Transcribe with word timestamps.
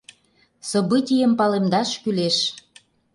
Событийым 0.71 1.31
палемдаш 1.39 1.89
кӱлеш. 2.03 2.37